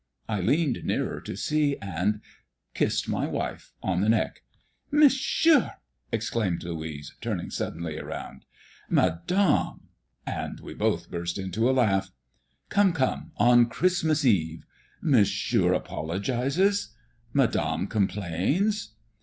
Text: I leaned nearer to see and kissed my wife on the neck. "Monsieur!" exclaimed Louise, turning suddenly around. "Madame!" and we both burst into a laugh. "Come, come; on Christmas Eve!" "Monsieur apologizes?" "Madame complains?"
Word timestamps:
I 0.27 0.39
leaned 0.41 0.83
nearer 0.83 1.21
to 1.21 1.35
see 1.37 1.77
and 1.79 2.21
kissed 2.73 3.07
my 3.07 3.27
wife 3.27 3.71
on 3.83 4.01
the 4.01 4.09
neck. 4.09 4.41
"Monsieur!" 4.89 5.73
exclaimed 6.11 6.63
Louise, 6.63 7.15
turning 7.21 7.51
suddenly 7.51 7.99
around. 7.99 8.45
"Madame!" 8.89 9.89
and 10.25 10.59
we 10.59 10.73
both 10.73 11.11
burst 11.11 11.37
into 11.37 11.69
a 11.69 11.77
laugh. 11.77 12.09
"Come, 12.69 12.93
come; 12.93 13.31
on 13.37 13.67
Christmas 13.69 14.25
Eve!" 14.25 14.65
"Monsieur 15.03 15.71
apologizes?" 15.73 16.95
"Madame 17.31 17.85
complains?" 17.85 18.95